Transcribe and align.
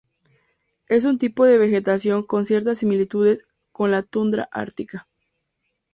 Es 0.87 1.05
un 1.05 1.19
tipo 1.19 1.45
de 1.45 1.59
vegetación 1.59 2.23
con 2.23 2.47
ciertas 2.47 2.79
similitudes 2.79 3.45
con 3.71 3.91
la 3.91 4.01
tundra 4.01 4.49
ártica. 4.51 5.07